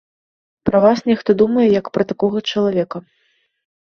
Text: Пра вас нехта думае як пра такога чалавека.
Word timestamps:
Пра 0.67 0.79
вас 0.85 0.99
нехта 1.09 1.35
думае 1.41 1.65
як 1.79 1.85
пра 1.97 2.03
такога 2.11 2.37
чалавека. 2.53 2.97